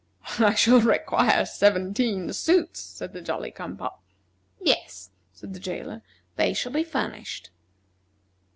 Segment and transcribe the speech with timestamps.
[0.39, 4.01] "I shall require seventeen suits," said the Jolly cum pop.
[4.59, 6.01] "Yes," said the jailer,
[6.37, 7.51] "they shall be furnished."